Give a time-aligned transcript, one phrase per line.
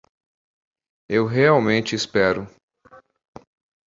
[1.07, 2.47] Eu realmente espero